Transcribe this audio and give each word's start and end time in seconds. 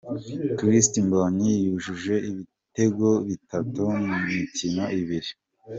Christ 0.59 0.93
Mbondy 1.07 1.51
yujuje 1.65 2.13
ibitego 2.29 3.07
bitatu 3.27 3.81
mu 4.07 4.17
mikino 4.27 4.83
ibiri. 4.99 5.29